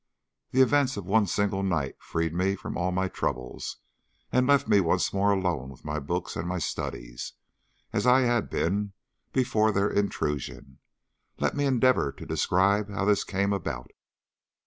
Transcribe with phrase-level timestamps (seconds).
[0.49, 3.77] The events of one single night freed me from all my troubles,
[4.31, 7.33] and left me once more alone with my books and my studies,
[7.93, 8.93] as I had been
[9.31, 10.79] before their intrusion.
[11.37, 13.91] Let me endeavour to describe how this came about.